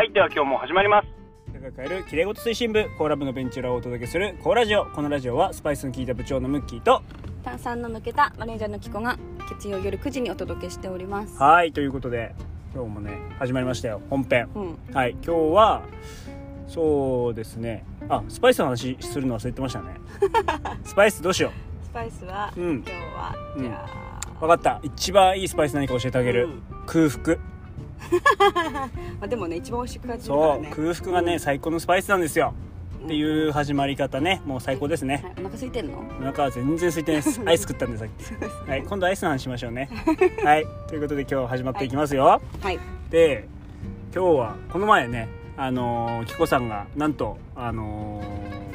[0.00, 1.60] はい、では今日も始まります。
[1.60, 4.86] が変えるきれいごと推進部コーラ部のベンチュラをお届けするコーラジオ。
[4.86, 7.02] このラジオはスパイスの効いた部長のムッキーと
[7.44, 9.18] 炭酸の抜けたマネージャーのキコが
[9.50, 11.36] 月曜夜9時にお届けしております。
[11.36, 12.34] はいということで
[12.74, 14.00] 今日もね始まりましたよ。
[14.08, 14.48] 本編。
[14.54, 14.78] うん。
[14.94, 15.82] はい今日は
[16.66, 17.84] そうですね。
[18.08, 19.96] あスパイスの話するの忘れてましたね。
[20.82, 22.76] スパイスどうしよスパイスは、うん。
[22.76, 23.86] 今日はうんじゃ
[24.38, 24.80] う分かった。
[24.82, 26.62] 一番いいスパイス何か教えてあげる、うん。
[26.86, 27.34] 空腹。
[27.34, 27.49] あ、
[29.20, 32.54] まあ、でもね一番美味しく感じるからそうね空腹がね、最高のスパイスなんですよ、
[33.04, 34.42] っていう始まり方ね。
[34.44, 35.98] もう最高ですね、はい、お腹空いてんの？
[36.20, 37.40] お腹は全然空いてないです。
[37.46, 38.70] アイス食ったんでさっき。
[38.70, 39.88] はい今度アイスの話しましょうね。
[40.44, 40.66] はい。
[40.88, 42.78] ということで今日始まっていきますよ、はい。
[43.10, 43.46] で
[44.14, 48.22] 今日はこの前ねあのーキコさんがなんとあの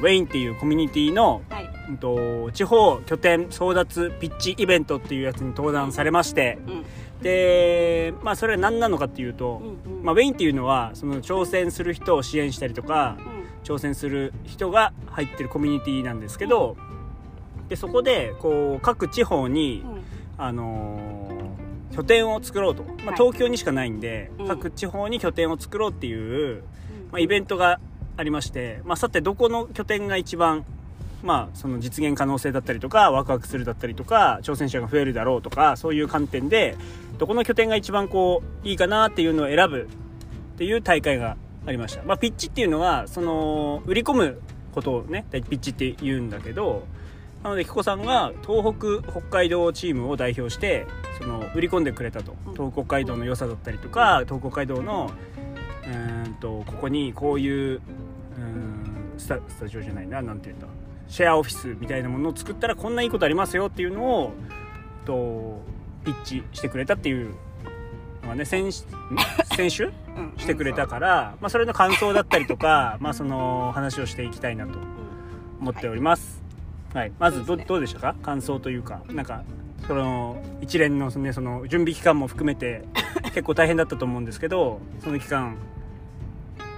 [0.00, 1.70] ウェインっていうコミュニティのはい。
[1.88, 6.84] うんと地方拠点争奪ピッチイベントっていうやつに登壇されましてうん
[7.26, 13.36] でまあそれは何なのかっていうと、うんうんまあ、ウェインっていうのはその挑戦する人を支援したりとかうん。
[13.66, 16.76] 挑戦する人が入ってるコミュニティなんですけど、
[17.68, 20.04] でそこでこう各地方に、うん。
[20.38, 21.36] あのー
[21.96, 23.14] 拠点を作ろうと、まあ、はい。
[23.16, 24.48] 東京にしかないんで、うん。
[24.48, 26.62] 各地方に拠点を作ろうっていう、うん。
[27.10, 27.80] まあ、イベントが
[28.18, 30.66] ありまして、まあ、さてどこの拠点が一番、
[31.26, 36.76] まあ、その実現可能性だったりとかワクワクするだったりとか挑戦者が増えるだろうとかそういう観点で
[37.18, 39.88] どこの拠点が一番こういいかなっていうのを選ぶ
[40.54, 44.40] っていう大会がありました、まあ、ピッチっていうのはその売り込む
[44.72, 46.86] ことをねピッチって言うんだけど
[47.42, 50.86] なのでキコさんが東北北海道チームを代表して
[51.18, 52.34] その売り込んでくれたと。
[52.52, 55.10] 東北北海道の良さだったりとか東北北海道の
[55.86, 57.80] うんとここにこういう
[58.36, 60.66] うんスタスタジオじゃないななんていうんだ
[61.08, 64.32] シェアオフィスみたいなものを作ったらこんないいことありますよっていうのを
[65.04, 65.62] と
[66.04, 67.34] ピッチしてくれたっていう
[68.22, 69.86] のがね先ん先週？
[69.86, 69.90] う
[70.20, 74.78] んしてくれたから、まあ、それの感想だったりとか、 まあ、その話をしていきたいなと
[75.60, 76.42] 思っております、
[76.94, 77.12] はい。
[77.18, 78.14] まずど,、そうどうでしたか？
[78.22, 79.42] 感想というかなんか
[79.86, 82.84] その一連の,、ね、その準備期間も含めて
[83.26, 85.56] 結構大変だったと思うんですけどその期間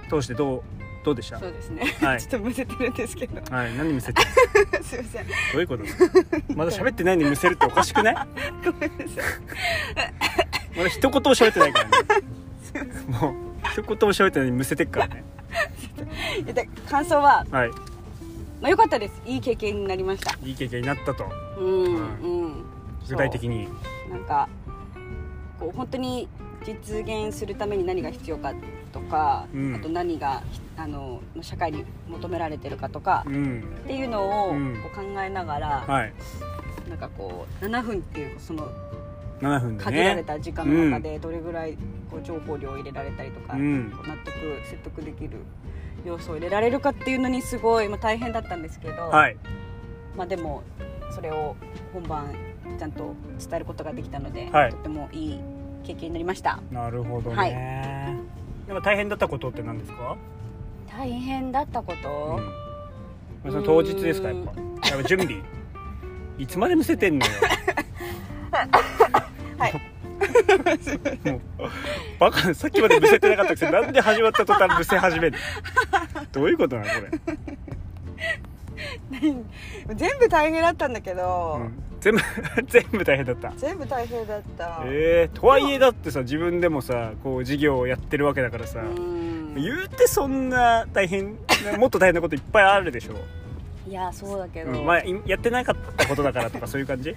[0.09, 1.39] 通してどうどうでした？
[1.39, 2.19] そうですね、はい。
[2.21, 3.55] ちょっとむせてるんですけど。
[3.55, 3.75] はい。
[3.77, 4.21] 何見せて
[4.83, 5.27] すいません。
[5.27, 5.83] どういうこと？
[5.83, 8.15] ですかまだ喋ってないのに見せるっておかしくない？
[8.65, 10.77] ごめんなさい。
[10.77, 11.91] まだ一言も喋ってないからね。
[13.19, 13.33] もう
[13.71, 15.23] 一言も喋ってないのにむせてっからね。
[16.45, 17.69] で感想は、はい。
[18.61, 19.21] まあ、良かったです。
[19.25, 20.37] いい経験になりました。
[20.43, 21.25] いい経験になったと。
[21.59, 22.21] うんはい。
[22.23, 22.65] うん。
[23.07, 23.67] 具体的に。
[24.09, 24.49] なんか
[25.59, 26.27] こう本当に
[26.65, 28.53] 実現するために何が必要か
[28.91, 29.75] とか、うん。
[29.75, 30.43] あと何が
[30.77, 33.63] あの社会に求められてるかとかうん。
[33.83, 34.81] っていうのをうん。
[34.83, 36.13] こう考えながら、はい。
[36.89, 38.67] なんかこう7分っていうその
[39.41, 41.77] 7分限られた時間の中でどれぐらい
[42.09, 43.89] こう情報量を入れられたりとか、納
[44.25, 44.33] 得
[44.65, 45.37] 説得できる
[46.05, 49.37] 要素を入れられるかっていうのにすごい、まあ、大変だったんですけど、はい。
[50.17, 50.63] まあ、でも
[51.13, 51.55] それを
[51.93, 52.35] 本番
[52.77, 54.71] ちゃんと伝えることができたので、はい。
[54.71, 55.39] とてもいい
[55.83, 56.59] 経験になりました。
[56.71, 58.67] なるほどね、はい。
[58.67, 60.17] でも大変だったことって何ですか、
[60.87, 62.43] 大変だったこと、うん。
[62.45, 64.51] まあ、その当日ですかやっぱ。
[64.89, 65.35] やっぱ準備。
[66.37, 67.31] いつまでむせてんのよ。
[69.57, 69.73] はい。
[71.29, 71.41] もう
[72.19, 75.37] バカさっきまでむせてなかったくせになんで始まった途端むせ始める
[76.15, 76.25] の？
[76.31, 76.93] どういうことなのこ
[79.21, 82.21] れ、全部大変だったんだけど、うん全部
[82.67, 83.51] 全部大変だった。
[83.57, 84.83] 全部大変だった。
[84.85, 89.55] えー、とはいえだってさ自分でもさこう事業をやってるわけだからさ、うん。
[89.55, 91.37] 言うてそんな大変
[91.77, 93.13] もっと大変なこといっぱいあるでしょ、
[93.89, 97.15] いやそうだけど、うんまあ、いやってなかったことだからとかそういう感じ？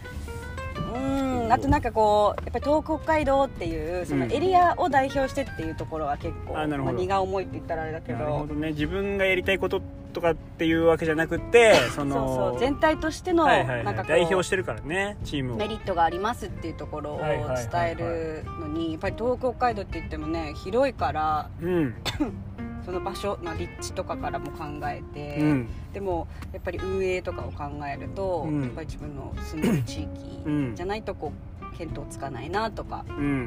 [0.95, 1.53] うん。
[1.53, 4.33] あとなんかこうやっぱり東北北海道っていうそのうん。
[4.33, 6.95] エリアを代表してっていうところは結構、あなるほど。
[6.95, 8.19] まあ、荷が重いって言ったらあれだけど。
[8.19, 8.69] なるほどね。
[8.71, 9.81] 自分がやりたいこと
[10.13, 12.61] とかっていうわけじゃなくて そのそうそう。
[12.61, 13.85] 全体としての、はいはいはい。
[13.85, 15.57] なんか代表してるからねチームを。
[15.57, 17.69] メリットがありますっていうところをはいはいはい。
[17.71, 21.95] 伝えるのにやっぱり東北北海道って言ってもね広いからうん
[22.85, 25.69] その場所、まあ、立地とかからも考えて、うん。
[25.93, 28.63] でもやっぱり運営とかを考えると、うん。
[28.63, 30.09] やっぱり自分の住んでる地
[30.45, 33.05] うん域じゃないとこう見当つかないなとか。
[33.09, 33.45] うん。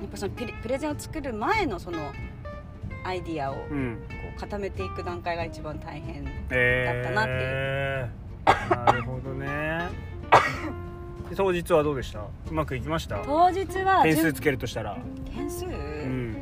[0.00, 1.98] やっぱそのプレゼンを作る前のその
[3.04, 3.60] アイディアをこ
[4.36, 8.84] う固めていく段階が一番大変えー、だったなっていう。
[8.86, 9.88] なるほどね。
[11.30, 12.20] で 当日はどうでした？
[12.20, 13.18] うまくいきました？
[13.24, 14.96] 当日は順点数つけるとしたら、
[15.34, 16.36] 点数、うん、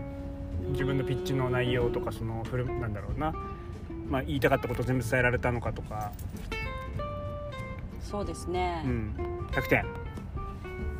[0.72, 3.32] 自分のピッチの内容とかそのフルなんだろうな、
[4.08, 6.12] まあ、言いたかったこと全部伝えられたのかとか、
[8.02, 9.14] そうですね、うん、
[9.52, 9.84] 100点。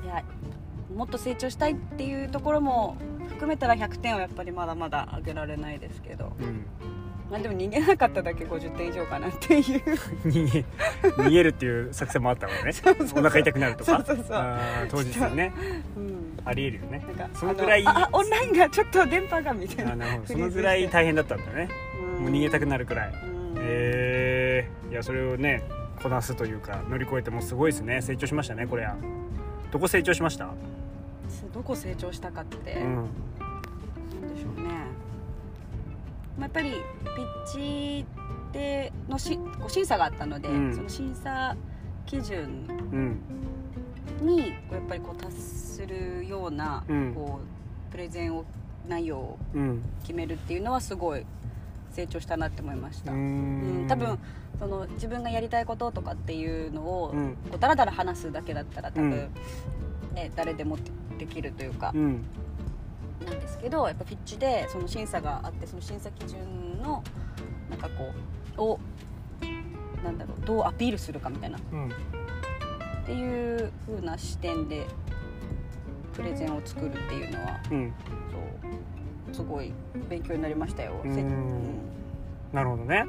[0.05, 0.23] いや
[0.95, 2.97] もっと成長したいっていうところも
[3.29, 6.33] 含めたら100点はやっぱりまだまだ上げられないですけど。
[6.41, 6.67] うん。
[7.31, 9.61] まあでも逃げなかっただけ50点以上かなっていう。
[10.27, 10.65] 逃げ
[11.03, 12.73] 逃げるっていう作戦もあったのね。
[13.15, 14.03] お腹痛くなるとか。
[14.05, 14.37] そうそうそう。
[14.37, 15.53] あー当日にね。
[15.97, 16.10] うん
[16.45, 17.05] ありえるよね。
[17.17, 21.69] なんかそのぐらいあオンラインがちょっと電波がみたいなあなそのぐらい大変だったんだね。
[22.17, 22.23] うん。
[22.25, 23.13] もう逃げたくなるくらい。
[23.13, 23.55] うん。
[23.59, 25.63] えー、いやそれをね
[26.03, 28.01] こなすというか乗り越えてもすごいですね。
[28.03, 28.97] 成長しましたねこれは
[29.71, 30.49] どこ成長しました？
[31.55, 32.95] どこ成長したかって、うん。
[32.97, 34.69] なんでしょうね、
[36.39, 38.07] まあ、やっぱりピッチ
[38.53, 39.39] でのし
[39.69, 40.75] 審査があったので、うん。
[40.75, 41.57] その審査
[42.07, 43.21] 基準うん
[44.21, 47.15] にやっぱりこう達するような、うん。
[47.15, 48.45] こうプレゼンを
[48.89, 49.83] 内容をうん。
[50.03, 51.25] 決めるっていうのはすごい
[51.93, 54.19] 成長したなって思いました、ううんん多分
[54.61, 57.37] その自分がやりたいこととかっていうのを、うん。
[57.51, 59.11] こうだらだら話すだけだったら多分、
[60.11, 60.15] うん。
[60.15, 60.77] ね、誰でも
[61.19, 62.25] できるというか、うん。
[63.27, 66.39] なんですけどやっぱピッチでその審査があってその審査基準
[66.83, 67.03] の
[67.69, 68.13] なんかこ
[68.57, 68.81] うを
[70.03, 71.59] なんだろうどうアピールするかみたいな。
[71.59, 71.93] っうん
[73.11, 74.87] ていう風な視点で
[76.13, 77.93] プレゼンを作るっていうのはうん。
[79.33, 79.73] そうすごい
[80.09, 80.93] 勉強になりましたよ。
[81.05, 81.15] うん。
[81.15, 81.23] せ
[82.57, 83.05] なるほどね。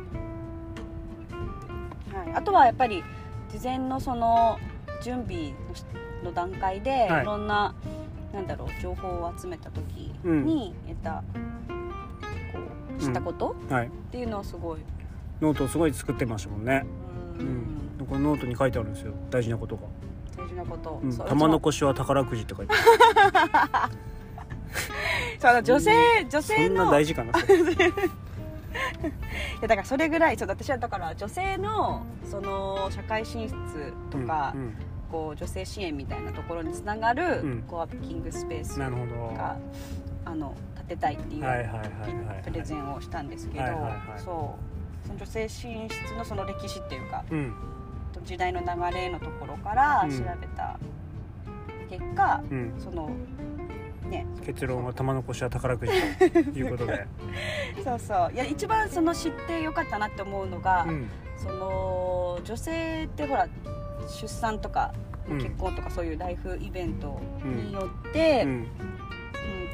[2.13, 3.03] はい、あとはやっぱり
[3.49, 4.57] 事前のその
[5.03, 5.53] 準備
[6.23, 7.23] の段階ではい。
[7.23, 7.75] いろんな、
[8.33, 11.23] なんだろう情報を集めた時に得た、
[12.53, 12.59] こ
[12.97, 13.87] う知ったこと、はい。
[13.87, 14.79] っていうのはすごい、
[15.41, 16.85] ノートをすごい作ってましたもんね。
[17.39, 19.13] ううんんこのノートに書いてあるんですよ。
[19.29, 19.83] 大事なことが。
[20.37, 21.11] 大事なこと、うん。
[21.11, 21.27] そう。
[21.27, 23.93] 玉残しは宝くじって書いてある。
[25.39, 25.91] その女性
[26.29, 27.57] 女性そんなのい大事かなそれ。
[29.61, 30.37] やだからそれぐらい。
[30.37, 33.55] そう私はだから女性のその社会進出
[34.09, 34.73] とか、うん
[35.11, 37.61] こう女性支援みたいなところにつながる、うん。
[37.63, 39.35] コワーキングスペースうんなるほど。
[39.35, 39.57] が
[40.23, 41.83] あの建てたいっていう、はいはいはいは
[42.39, 42.43] い。
[42.45, 43.93] プレゼンをしたんですけど、はいはいはい。
[44.19, 45.07] そう。
[45.07, 47.53] その女性進出のその歴史っていうかうん
[48.25, 50.11] 時代の流れのところからうん。
[50.11, 50.79] 調べた
[51.89, 52.73] 結果、うん。
[52.77, 53.09] その
[54.09, 54.25] ね。
[54.45, 57.07] 結論は玉残しは宝くじということで。
[57.83, 58.31] そうそう。
[58.33, 61.09] いや一番その知ってよかったなって思うのが、うん。
[61.37, 63.47] その女性ってほら
[64.07, 64.93] 出産とか
[65.29, 68.49] うん結婚とかそういうライフイベントによって、うん。
[68.49, 68.67] うん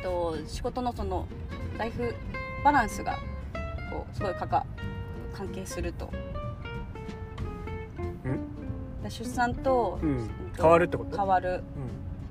[0.03, 1.27] と仕事のその
[1.77, 2.13] ライフ
[2.63, 3.17] バランスが
[3.91, 4.65] こうすごいかか
[5.33, 6.09] 関係すると。
[9.09, 10.29] 出産と、うん。
[10.55, 11.17] と変わるってこと？
[11.17, 11.63] 変わる。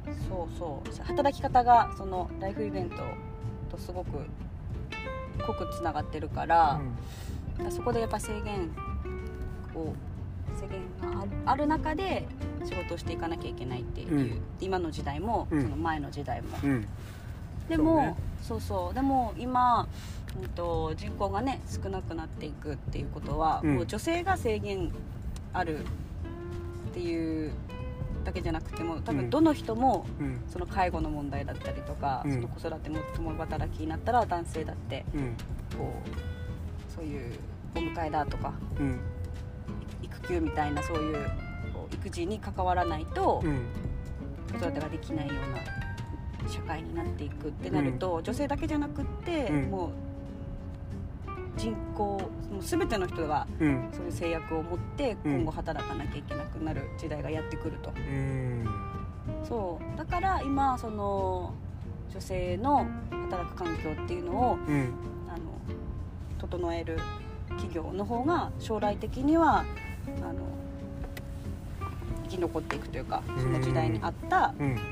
[0.06, 0.14] うん。
[0.28, 1.04] そうそう。
[1.04, 2.96] 働き方がそのライフイベント
[3.70, 4.10] とすごく
[5.46, 6.80] 濃くつながってるから、
[7.70, 8.70] そこでやっぱ制限
[9.74, 9.94] を
[10.60, 10.80] 制限
[11.12, 12.26] がある中で
[12.64, 14.40] 仕事をしていかなきゃいけないっていう、うん。
[14.60, 15.62] 今の時代も、うん。
[15.62, 16.86] その前の時代も、うん。
[17.68, 18.16] でもそうね。
[18.42, 19.88] そう,、そうでも今、
[20.40, 24.92] うん、と人口がね少なくなっていくっていうことは、うんもう女性が制限
[25.52, 27.52] あるっていう
[28.24, 29.18] だけじゃなくても多うん。
[29.18, 30.40] 分どの人も、うん。
[30.48, 32.34] その介護の問題だったりとか、うん。
[32.34, 35.36] その子育ても共働きになったら男性だってうん。
[35.78, 35.92] こ
[36.88, 37.34] うそういう
[37.74, 39.00] お迎えだとかうん。
[40.02, 41.30] 育休みたいなそういう
[41.92, 43.66] 育児に関わらないとうん。
[44.52, 45.36] 子育てができないよう
[46.46, 49.70] な社会になっていくってなると、女性だけじゃなくって、うん。
[49.70, 49.90] もう
[51.56, 52.20] 人口も
[52.60, 53.88] う全ての人がうん。
[53.92, 55.34] そういう制約を持ってうん。
[55.36, 58.66] 今後働かなきゃいけなくなる時代がやってくると、うん。
[59.48, 59.98] そう。
[59.98, 61.54] だから今その
[62.12, 62.86] 女性の
[63.30, 64.92] 働く環境っていうのをうん。
[65.28, 65.44] あの
[66.38, 66.98] 整える
[67.50, 70.34] 企業の方が将来的にはあの
[72.24, 74.76] 生き残っていくというかその時代に合ったうん。
[74.76, 74.82] こ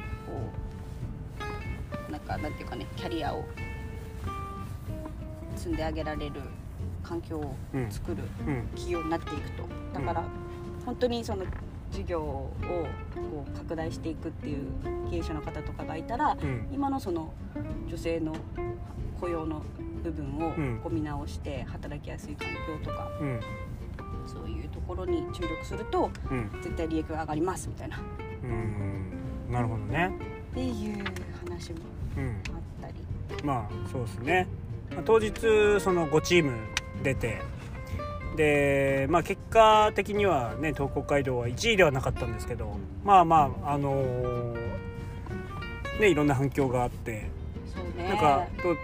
[2.09, 3.44] うなんかなんていうかねキャリアを
[5.56, 6.40] 積んであげられる
[7.02, 8.66] 環境をうん作るうん。
[8.68, 9.64] 企業になっていくと。
[9.92, 10.25] だから
[10.84, 11.44] 本当にその
[11.90, 12.52] 事業を
[13.14, 14.66] こう拡大していくっていう
[15.11, 16.68] 経営者の方とかがいたらうん。
[16.73, 17.32] 今のその
[17.88, 18.34] 女性の
[19.20, 19.62] 雇用の
[20.02, 20.80] 部分をうん。
[20.82, 22.49] こう見直して働きやすい環
[22.82, 23.40] 境とかうん。
[24.26, 26.50] そういうところに注力するとうん。
[26.62, 27.96] 絶対利益が上がりますみたいな。
[27.96, 28.00] っ
[28.42, 29.52] うん。
[29.52, 30.12] なるほどね。
[30.54, 31.04] ていう
[31.49, 31.78] 話も
[32.16, 32.94] うんあったり。
[33.44, 34.46] まあそうですね。
[34.46, 34.63] まあ
[35.05, 35.33] 当日
[35.81, 36.53] その5チーム
[37.03, 37.41] 出て
[38.37, 44.75] でまあ結果的にはね東北海道は1位ではなかったんですけどまあまああのー
[46.00, 47.31] ねいろんな反響があって
[47.97, 48.09] ね。
[48.09, 48.76] なんかどう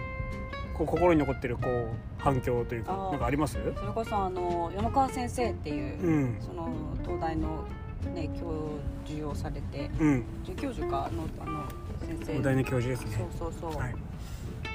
[0.77, 3.53] こう心に残ってるこう反響というかなんかあります？
[3.53, 6.37] それこそあの山川先生っていう、うん。
[6.39, 6.69] その
[7.03, 7.65] 東大の、
[8.13, 10.23] ね、教授をされてうん。
[10.45, 11.09] 准教授か？
[11.11, 11.65] のあの
[11.99, 12.25] 先生。
[12.33, 13.27] 東大の教授ですね。
[13.37, 13.95] そうそうそう、はい。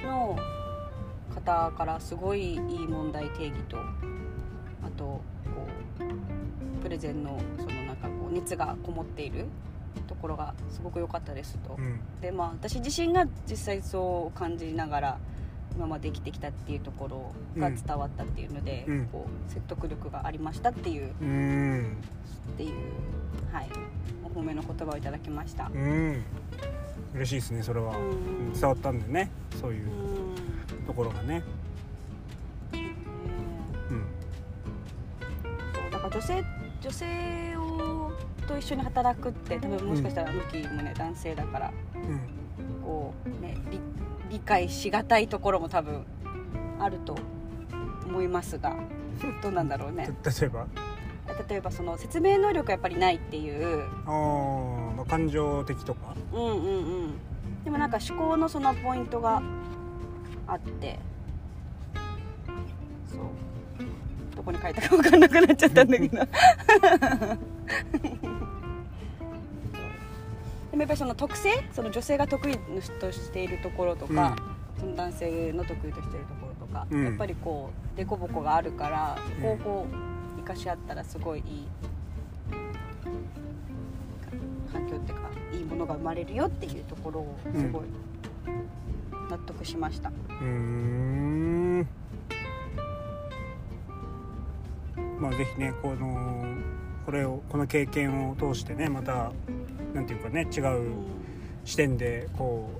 [0.04, 0.36] の
[1.46, 5.22] 方からすごいいい問題定義とあとこ
[6.00, 9.46] うプレゼンのそのなんかこう熱がこもっている
[10.08, 12.00] ところがすごく良かったですと、うん。
[12.20, 15.18] でまあ私自身が実際そう感じながら
[15.74, 19.06] 今まで生きてきたっていうところが伝わったっていうので、うん。
[19.06, 21.96] こう説得力がありましたっていううん。
[22.54, 22.74] っていう
[23.52, 23.68] はい
[24.24, 25.70] お褒めの言葉をいただきました。
[25.72, 26.22] うん。
[27.14, 27.96] 嬉しいですねそれは。
[27.96, 28.52] うん。
[28.52, 29.90] 伝わったんでねそういう。
[29.90, 30.45] うん
[30.86, 31.42] ところがね。
[32.72, 34.04] うん。
[35.74, 36.44] そうだから女性
[36.80, 38.12] 女性を
[38.46, 42.20] と一緒に働くって多分もしかしたら向きもね男性だからうん。
[42.82, 43.80] こうね理
[44.30, 46.04] 理解しがたいところも多分
[46.80, 47.16] あると
[48.06, 48.76] 思いますが
[49.42, 50.10] どうなんだろうね。
[50.22, 50.66] た 例えば？
[51.48, 53.84] 例えばその説明能力がやっぱりないっていう。
[54.06, 56.14] あー、まあ感情的とか？
[56.32, 56.50] うんうんう
[57.08, 57.14] ん。
[57.64, 59.42] でもなんか思考のそのポイントが
[60.46, 60.98] あって。
[63.10, 63.20] そう。
[64.36, 66.18] どこに書いたか分かんなくなっちゃったんだけど。
[70.70, 71.50] でもやっぱりその特性？
[71.72, 72.58] その女性が得意
[73.00, 74.36] としているところとか、
[74.78, 77.04] その男性の得意としているところとか、うん。
[77.04, 79.94] やっぱりこう凸凹があるからそこをこう
[80.40, 81.66] 生かし合ったらすごいいい
[84.70, 87.82] 環境っていうかいいものが生まれるよっていうところをすごい
[89.30, 90.10] 納得しました。
[90.10, 91.88] うーん。
[95.18, 96.44] まあぜひねこの
[97.04, 99.32] これをこの経験を通してねまた
[99.94, 100.92] なんていうかね違う
[101.64, 102.70] 視点でこ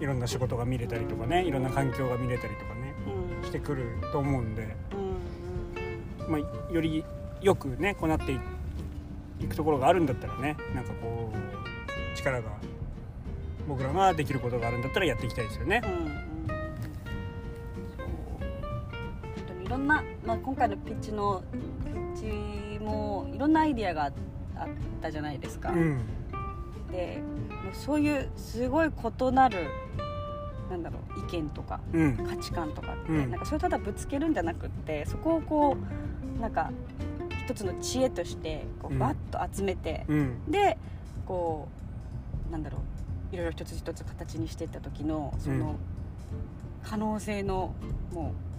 [0.00, 2.94] ういろんな仕事が見れたりとかねいろんな環境が見れたりとかね
[3.42, 3.46] うん。
[3.46, 7.04] してくると思うんで、うんまあ、より
[7.40, 8.40] よくねこうなってい
[9.40, 12.50] いくところがあるんだったらねなんかこう力が
[13.66, 15.80] 僕らができることがあるんだったらやっていきたいですよね。
[15.84, 15.88] う。
[15.88, 16.29] ん
[19.70, 21.42] ろんな、まあ、今回のピッチの
[21.84, 24.12] ピッチもいろんなアイディアがあ
[24.56, 24.68] あっ
[25.00, 25.70] たじゃないですか。
[25.70, 26.00] うん。
[26.90, 27.22] で
[27.64, 29.68] もうそういうすごい異なる
[30.70, 32.16] なんだろう意見とかうん。
[32.16, 33.30] 価値観とかって、うん。
[33.30, 35.76] なんかそれをただぶつけるんじゃなくってそこをこ
[36.38, 36.70] うなんか
[37.46, 38.98] 一つの知恵としてこううん。
[38.98, 40.50] バッと集めて、うん。
[40.50, 40.76] で
[41.26, 41.68] こ
[42.48, 42.78] うなんだろ
[43.32, 45.76] ういろいろ一つ一つ形にしていった時のその
[46.82, 47.72] 可能性の
[48.12, 48.49] もう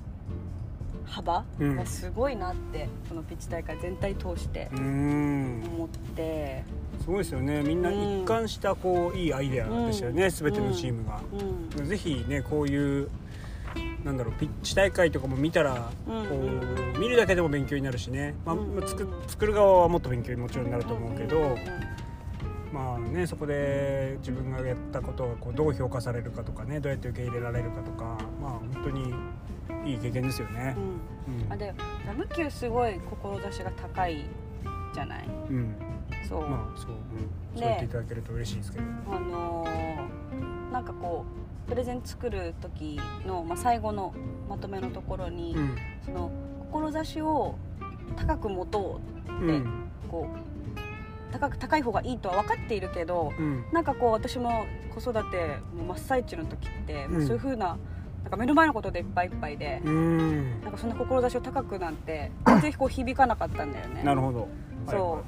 [1.06, 1.76] 幅うん。
[1.76, 6.64] がすごいなって、このピッチ大会全体通して思って、
[7.02, 7.64] すごいですよね。
[7.64, 10.30] みんな一貫したこういいアイデアでしたよね、うん。
[10.30, 11.22] 全てのチームが、
[11.80, 11.86] うん。
[11.88, 13.10] ぜひねこういう
[14.04, 16.28] なんだろうピッチ大会とかも見たら、うん。
[16.28, 16.36] こ
[16.96, 18.88] う見るだけでも勉強になるしね、まあうん。
[18.88, 21.42] 作作る側はもっと勉強にもちろんなると思うけど、ん。
[21.54, 21.58] ん。
[22.72, 29.14] まあねそこで自分がやったことがこうどう評価されるかとかねどうやって受け入れられるかとかまあ本当に
[29.86, 30.76] いい経験ですよね。
[30.78, 31.32] う。
[31.32, 31.44] ん。
[31.44, 31.54] うん。
[31.54, 31.74] あで
[32.06, 34.26] ラムキューすごい志が高い
[34.94, 35.28] じゃない？
[35.50, 35.76] うん。
[36.28, 37.28] そう、まあそう、うん、ね。
[37.56, 38.84] そう言っていただけると嬉しいですけど。
[39.12, 41.26] あのーなんかこ
[41.68, 44.14] うプレゼン作る時の、まあ、最後の
[44.50, 45.76] まとめのところに、うん。
[46.06, 46.32] その
[46.72, 47.56] 志を
[48.16, 49.90] 高く持とううん。
[50.10, 53.66] こう高く高い方がいいとは分かっているけどうん。
[53.74, 57.28] なんかこう私も子育ての真っ最中の時って、うん。
[57.28, 57.78] そういう風な
[58.24, 60.62] なんか目の前のことでいっぱいいっぱいで、うん。
[60.62, 64.04] なんかそんな志を高くなんて全然こう響かなかったんだよね。
[64.04, 64.48] なるほど。
[64.90, 65.24] そ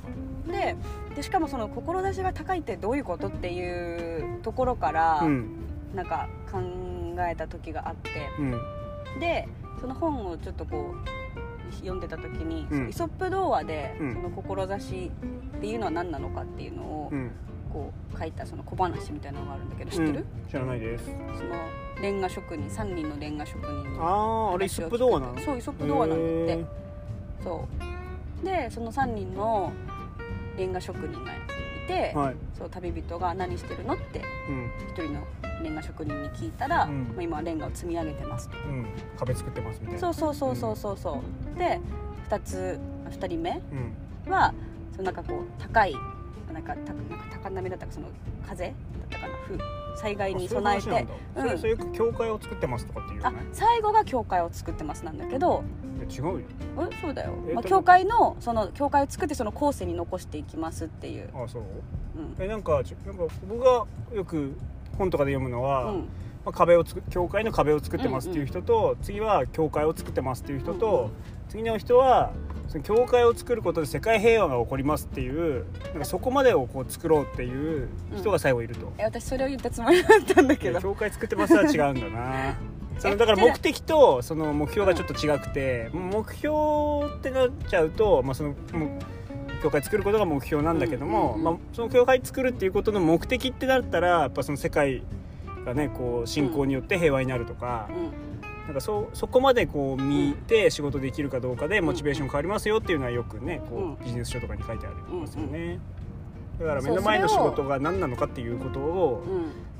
[0.47, 0.51] う。
[0.51, 0.75] で
[1.15, 5.47] でしかもその志が高いってどういうことっていうところから、うん。
[5.95, 6.59] なんか考
[7.29, 8.09] えた時があって。
[8.39, 9.19] うん。
[9.19, 9.47] で
[9.81, 12.89] その本をちょっとこう読んでた時に、うん。
[12.89, 14.13] イソップ童話で、うん。
[14.13, 15.11] その志
[15.57, 17.31] っていうのは何なのかっていうのを、うん
[17.73, 21.05] こう書いたその小話みたいなのがあるんだけど知ってる、うん知らないです。
[21.05, 21.11] そ
[21.43, 21.55] の
[22.01, 25.39] レンガ職人3人のレンガ職人のあああれイソップ童話なの？
[25.39, 26.51] そうイソップ童話なんだって。
[26.53, 26.65] へ
[27.43, 27.67] そ
[28.41, 28.45] う。
[28.45, 29.71] でその3人の
[30.57, 31.35] レンガ職人がい
[31.87, 32.35] て、ーはい。
[32.57, 34.71] そう旅人が何してるのってうん。
[34.89, 35.21] 一人の
[35.63, 37.13] レンガ職人に聞いたら、うん。
[37.15, 38.57] まあ、今はレンガを積み上げてますと。
[38.57, 38.85] うん。
[39.17, 39.99] 壁作ってますみたいな。
[39.99, 41.21] そうそうそうそうそうそ
[41.55, 41.57] う。
[41.57, 41.79] で
[42.29, 43.61] 2つ2人目
[44.25, 44.31] うん。
[44.31, 44.53] は
[44.91, 45.95] そのなんかこう高い
[46.53, 48.07] なんかたなんか高波だったかその
[48.47, 48.73] 風だっ
[49.09, 49.57] たかな風。
[49.95, 51.07] 災害に備えて。
[51.35, 55.63] あそういうよく教会を作ってますとかっていうよあね最後が教会を作ってますなんだけど。
[56.09, 56.39] 違うよ。
[56.91, 57.33] えそうだよ。
[57.49, 61.63] え、まあ、教会のその教会を作ってその後世に残していきますっていう、あそう。
[62.17, 62.35] うん。
[62.43, 64.57] えなんかなんか僕がよく
[64.97, 65.99] 本とかで読むのは、うん。
[66.45, 71.49] まあ、壁をつく教会の壁を作ってますっていう人と、次は教会を作ってますっていう人と、うん。
[71.49, 72.31] 次の人は
[72.67, 80.81] その教会を作ることで世界平和が起こりますっていうなんかそこまでをこう作ろうっていう人が最後いると、え私それを言ったつもりだったんだけど。
[80.81, 82.55] 教会作ってますは違うんだな。
[82.99, 88.55] そのだから目的とその目標がちょっと違くて、目標ってなっちゃうと、まあ、その
[89.61, 95.03] 教会作ることが目標なんだけども、うんうんうんまあ、その教会作るっていうことの目的ってなったらやっぱその世界
[95.65, 98.32] がねこう信仰によって平和になるとか、うん
[98.65, 103.97] なんかそそこまでこう見て仕事できるかどうかでモチベーション変わりますよっていうのはよくねこう、うん。
[103.99, 105.79] ビジネス書とかに書いてありますよね。
[106.59, 109.23] だから目の前の仕事が何なのかっていうことを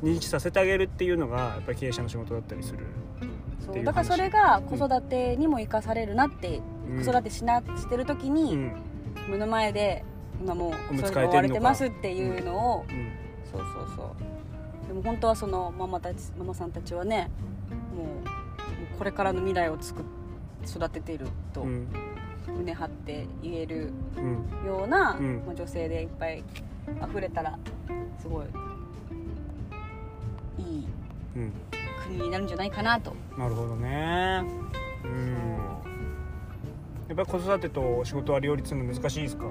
[0.04, 0.10] うん。
[0.10, 2.80] 認知させてあげるっていうのがやっぱり経営者の仕事だったりする。
[2.80, 2.82] っ
[3.20, 3.74] ていう話。
[3.74, 3.84] そう。
[3.86, 7.06] だからそれが子育てにも生かされるなって、うん。
[7.06, 8.72] 子育てしなしてる時に、うん。
[9.30, 10.04] 目の前で
[10.42, 13.12] 今もうそれが追われてますっていうのを、うん。
[13.50, 14.88] そうそうそう。
[14.88, 17.30] でも本当はそのママたちママさんたちはね
[17.96, 18.43] もう
[18.98, 20.04] これからの未来をつく
[20.66, 21.88] 育てているとうん。
[22.46, 25.44] 胸張って言えるうんような、うん。
[25.46, 26.44] まあ、女性でいっぱい
[27.10, 27.58] 溢れたら
[28.20, 28.46] すごい
[30.60, 30.86] いい
[31.38, 31.54] うん。
[32.06, 33.16] 国になるんじゃないかなと。
[33.38, 34.44] なるほどね。
[35.06, 35.58] うん。
[37.08, 39.46] やっぱり子育てと仕事は両立するの難しいですか？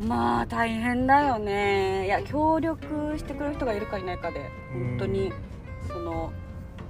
[0.00, 2.06] まあ大変だよね。
[2.06, 5.40] いや協力してくれる人がいるかいないかでうん本当にその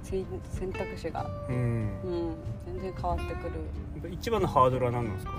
[0.03, 1.55] 選選択肢が、うん。
[1.55, 4.11] うん、全然変わってくる。
[4.11, 5.33] 一番のハードルは何なんですか？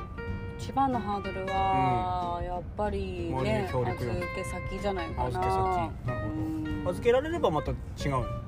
[0.59, 3.94] 一番のハードルは、やっぱりね預
[4.35, 5.26] け先じゃないかな。
[5.28, 5.56] 預け先。
[5.56, 6.33] なるほど。
[6.33, 6.88] うん。
[6.88, 7.76] 預けられればまた違う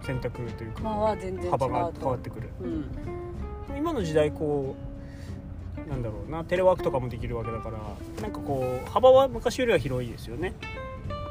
[0.03, 2.49] 選択というかまあは全然幅が変わってくる。
[2.61, 2.85] うん。
[3.77, 4.75] 今の時代こ
[5.87, 7.79] うなんだろうなテレワークとかもできるわけだから
[8.23, 10.55] なんかこう幅は昔よりは広いですよね。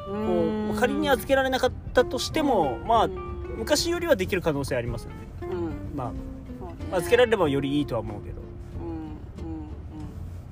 [0.07, 5.15] こう仮に預けられなかったとしてもまあうん昔よりはできる可能性ありますよね。
[5.41, 5.97] うん。
[5.97, 6.11] ま
[6.59, 6.75] そうね。
[6.91, 8.41] あ預けられればよりいいとは思うけど。
[8.79, 9.65] うんうん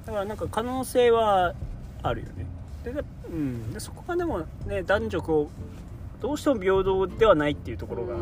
[0.06, 1.54] だからなんか可能性は
[2.02, 2.46] あるよね。
[2.84, 5.50] で,で、うん、でそこがでもね男女こ
[6.20, 8.20] うどうしても平等ではないっていうところが、うん。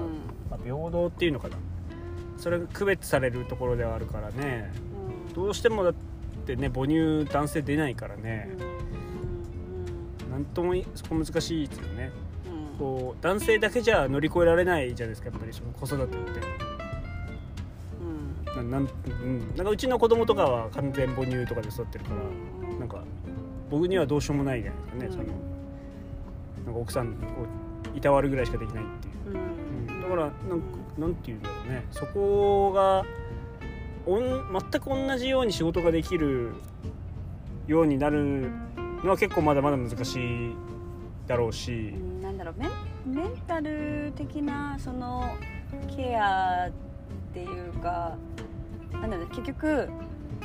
[0.50, 1.58] まあ、平等っていうのかな。
[2.38, 4.72] それが区別されるところではあるからね。
[5.28, 5.34] うん。
[5.34, 5.94] どうしてもだっ
[6.46, 8.50] てね母乳男性出ないからね、
[10.32, 12.12] なんともいそこ難しいですよね。
[12.26, 12.31] うん
[12.82, 16.42] こう男性だけじゃ乗り越えられないじゃないですかやっぱりその子育てって。
[18.56, 18.70] うん。
[18.72, 18.90] ななん,、
[19.24, 22.22] うん、なんかうちの子供とかは完全母乳とかで育ってるから、
[22.68, 23.04] うんなんか
[23.70, 26.66] 僕にはどうしようもないじゃないですかね、うん。
[26.66, 29.96] そのなんか奥さんをいたわるぐらいしかできないっていう、うん。
[29.96, 30.02] うん。
[30.02, 30.66] だからなんか
[30.98, 31.86] なんていうんだろうね。
[31.92, 33.06] そこが
[34.08, 34.24] おん
[34.72, 36.54] 全く同じように仕事ができる
[37.68, 38.50] ようになる
[39.04, 40.56] のは結構まだまだ難しい
[41.28, 41.94] だろうし
[42.44, 45.36] だろうメンメンタル的なその
[45.96, 48.18] ケアっていうか
[48.94, 49.90] なんだろう結局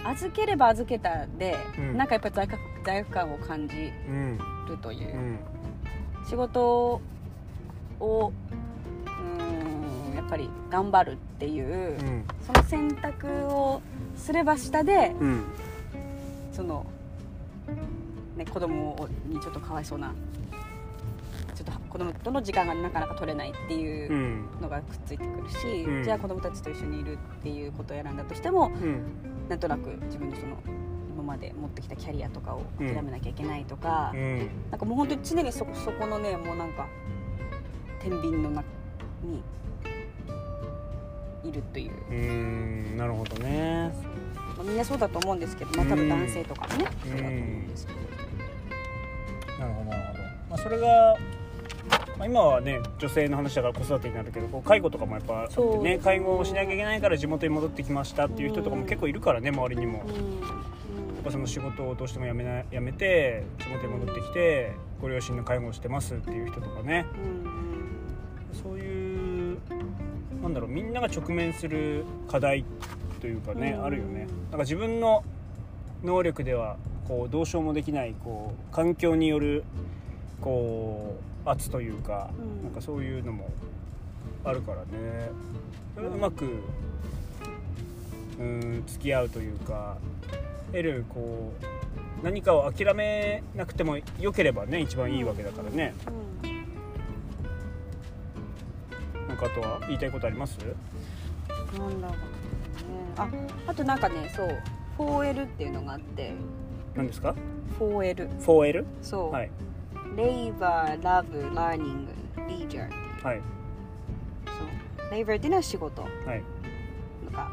[0.05, 1.97] 預ければ預けたで、うん。
[1.97, 3.75] なんかやっぱり罪悪罪悪感を感じ
[4.09, 5.17] うんるという。
[5.17, 5.39] う、ん。
[6.29, 7.01] 仕事
[7.99, 8.33] を
[9.07, 12.25] うんやっぱり頑張るっていう、うん。
[12.47, 13.81] その選択を
[14.17, 15.45] すれば下でうん。
[16.53, 16.87] その、
[18.37, 20.13] ね、子供にちょっとかわいそうな
[21.97, 24.45] 子供との時間がなかなか取れないっていううん。
[24.61, 26.05] のがくっついてくるし、うん。
[26.05, 29.03] じゃあ子供たちと一緒にいるっていうことを選んだとしてもうん。
[29.49, 30.59] なんとなく自分のその
[31.15, 32.87] 今まで持ってきたキャリアとかをうん。
[32.95, 34.49] 諦めなきゃいけないとか、うん。
[34.71, 36.87] なんかもう本当に常にそこそこのねもうなんか
[38.01, 38.67] 天秤の中
[39.23, 39.43] に
[41.49, 42.97] いるという、うん。
[42.99, 43.91] なるほどね。
[44.59, 47.99] まあ、みんなそうだと思うんですけど、まあ、多分男性とかもね、うんそうだと思うんですけど。
[49.61, 51.17] なるほどなるほど、まあ、それが、
[52.19, 59.99] まあ、今はね女性の話だから子育てになるけどこう介護とかもやっぱあってね介護をしなきゃいけないから地元に戻ってきましたっていう人とかも結構いるからね周りにも。
[59.99, 60.11] やっう
[61.21, 61.23] ん。
[61.25, 67.05] ぱその仕事をどうしても辞めな辞めて地元に戻ってきてご両親の介護をしてますっていう人とかね。
[68.53, 68.63] うん。
[68.63, 69.59] そういう
[70.43, 72.65] なんだろうみんなが直面する課題
[73.21, 73.85] というかね、うん。
[73.85, 74.27] あるよね。
[74.51, 75.23] なんか自分の
[76.03, 76.77] 能力では
[77.09, 79.65] こうどうしようもできないこう環境による
[80.41, 82.65] こう圧というか、うん。
[82.65, 83.49] なんかそういうのも
[84.45, 85.31] あるからね。
[85.95, 86.45] それをうまく
[88.39, 89.97] うん付き合うというか
[90.67, 95.95] 得るこう何かを諦めなくても良ければね一番いいわけだからね、
[99.27, 100.59] なんかあとは言いたいことあります？
[100.61, 102.19] うんなんだろうね。
[103.17, 103.29] あ
[103.69, 104.59] あとなんかねそう
[104.99, 106.33] 4L っていうのがあって。
[106.95, 107.35] 何ですか
[107.79, 108.85] ？4L 4L?
[109.01, 109.51] そう、はい
[110.17, 112.07] Labor, Love, Learning,
[112.49, 112.89] Leisure
[113.23, 113.41] はい。
[114.47, 115.11] そう。
[115.13, 116.03] Labor っていうのは仕事。
[116.03, 116.43] はい。
[117.25, 117.51] とか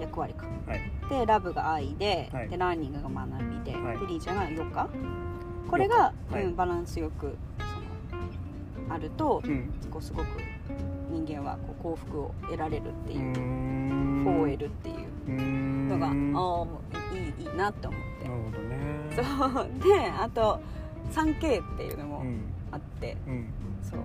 [0.00, 0.46] 役割か。
[0.66, 0.80] はい。
[1.08, 2.48] でラブが愛で,、はい。
[2.48, 3.26] でラーニングが学
[3.64, 3.98] びで、はい。
[3.98, 4.88] でリーちゃんが余暇。
[5.70, 6.44] これが、はい。
[6.44, 9.72] うん、バランスよくそのあると、うん。
[9.90, 10.26] こうすごく
[11.10, 14.24] 人間はこう幸福を得られるってういう、ん。
[14.26, 14.96] 4L っていう
[15.28, 15.88] うーん。
[15.88, 18.78] のが、ああいいいいなって思っほどね。
[19.10, 19.68] て、そう。
[19.82, 20.60] であと
[21.10, 22.40] 3K っていうのもうん。
[22.72, 23.46] あって、うん。
[23.82, 24.00] そう。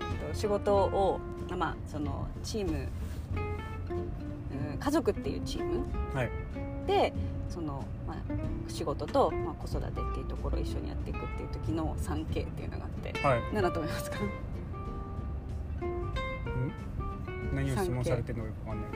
[0.00, 1.18] えっと仕事を
[1.56, 2.76] まあそのチーム、う
[4.74, 5.82] ん、家族っていうチーム
[6.14, 6.30] はい。
[6.86, 7.12] で
[7.48, 8.16] その、まあ、
[8.68, 13.42] 仕事と、まあ、子育てっていうところを一緒にやっていくっていう時の 3K っていうのがあってはい。
[13.52, 14.18] 何だと思いますか？
[14.18, 14.20] ん？
[17.54, 18.90] 何を質問されてるのかよくわかんない。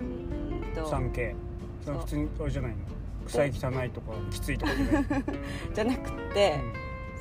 [0.00, 0.06] うー
[0.72, 0.88] んと。
[0.88, 1.34] 3K
[1.84, 2.76] それ普通にあれじゃないの？
[3.28, 5.24] 臭い汚いとかきついとかじゃない
[5.74, 6.60] じゃなくて、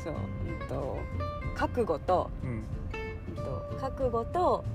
[0.04, 0.98] そう、うん、と
[1.56, 2.50] 覚悟と,、うん。
[2.50, 4.66] うんうん、と覚悟と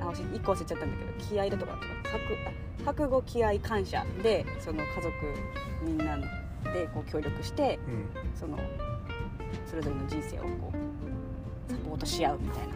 [0.00, 1.84] あ忘れ一個忘れちゃったんだけど気合だとか覚
[2.82, 5.10] あ覚悟気合感謝でその家族
[5.82, 6.16] みんな
[6.72, 8.08] でこう協力してうん。
[8.34, 8.58] その
[9.66, 12.74] それぞれの人生をこうサポートし合うみたいな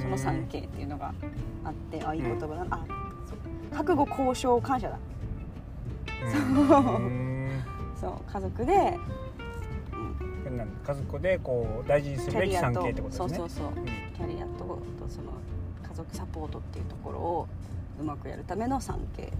[0.00, 1.12] その 3K っていうのが
[1.64, 2.84] あってあいい言葉だな、あ
[3.26, 3.76] そう。
[3.76, 4.98] 覚悟交渉感謝だ
[8.00, 8.12] そう。
[8.32, 8.98] 家族で、
[10.84, 13.28] 家族でこう大事にすキるべきャリアと 3K ってことですね。
[13.28, 13.66] そうそうそう。
[13.68, 13.74] うん。
[13.84, 15.32] キャリアととその
[15.82, 17.48] 家族サポートっていうところを
[18.00, 19.32] うまくやるための 3K、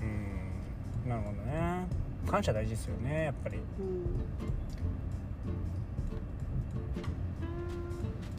[0.00, 1.10] うん。
[1.10, 1.86] なるほどね。
[2.26, 3.58] 感謝大事ですよねやっぱり。
[3.58, 4.04] うん、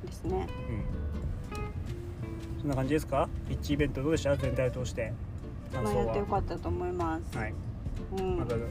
[0.06, 0.48] ですね。
[0.70, 2.62] うん。
[2.62, 3.30] そんな感じですか？
[3.48, 4.36] ピッチイベントどうでした？
[4.36, 5.14] 全体を通して。
[5.72, 5.94] 感想は。
[5.96, 7.54] まあやってよかったと思います、はい
[8.18, 8.38] うん。
[8.38, 8.64] またま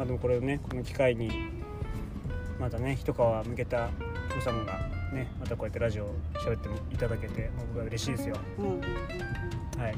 [0.00, 1.30] あでもこれをねこの機会に
[2.58, 3.90] またね一皮向けた
[4.36, 4.74] おさんが
[5.12, 8.36] ねまたこうやってラジオ喋っていただけてもう僕は嬉しいですよ。
[8.58, 8.80] うん
[9.80, 9.94] はい。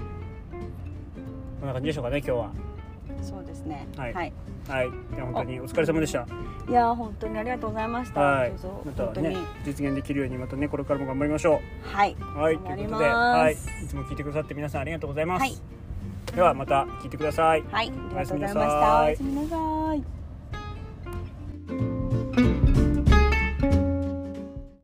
[1.61, 2.47] こんな感じでしょうかね今日は。
[2.47, 2.77] うん
[3.23, 3.87] そうですね。
[3.97, 4.15] はい。
[4.15, 4.33] はい、
[4.69, 4.91] はい。
[5.15, 6.27] じゃあ本当にお疲れ様でした。
[6.69, 8.21] いやー本当にありがとうございました。
[8.21, 8.53] はい。
[8.85, 12.59] またね実現できるようにまたねこれからも頑張りましょはい、うはい。
[12.59, 13.57] ということで、はい、い
[13.89, 15.76] つも聞いてくださって皆さんありがとうございます、はい
[16.37, 19.03] ではまた聞いてくださいはい、ありがとうございました。
[19.05, 20.16] おやすみなさい。